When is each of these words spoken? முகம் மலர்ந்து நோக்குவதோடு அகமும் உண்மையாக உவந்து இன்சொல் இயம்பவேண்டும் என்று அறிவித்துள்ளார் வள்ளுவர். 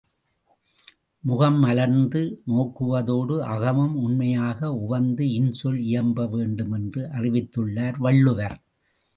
முகம் 1.23 1.59
மலர்ந்து 1.59 2.21
நோக்குவதோடு 2.47 3.35
அகமும் 3.47 3.95
உண்மையாக 3.95 4.71
உவந்து 4.79 5.27
இன்சொல் 5.39 5.79
இயம்பவேண்டும் 5.83 6.73
என்று 6.73 7.03
அறிவித்துள்ளார் 7.11 7.99
வள்ளுவர். 7.99 8.57